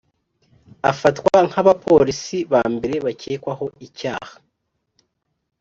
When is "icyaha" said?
3.85-4.33